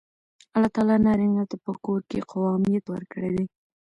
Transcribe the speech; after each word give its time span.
الله 0.55 0.69
تعالی 0.75 0.95
نارینه 1.05 1.43
ته 1.51 1.55
په 1.65 1.71
کور 1.85 1.99
کې 2.09 2.27
قوامیت 2.31 2.85
ورکړی 2.89 3.29
دی. 3.37 3.45